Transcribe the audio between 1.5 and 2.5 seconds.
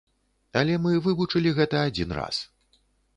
гэта адзін раз.